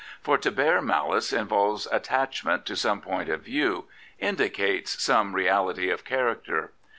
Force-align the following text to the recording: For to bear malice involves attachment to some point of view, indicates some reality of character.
For 0.19 0.39
to 0.39 0.49
bear 0.49 0.81
malice 0.81 1.31
involves 1.31 1.85
attachment 1.91 2.65
to 2.65 2.75
some 2.75 3.01
point 3.01 3.29
of 3.29 3.41
view, 3.43 3.85
indicates 4.17 4.99
some 4.99 5.35
reality 5.35 5.91
of 5.91 6.03
character. 6.05 6.71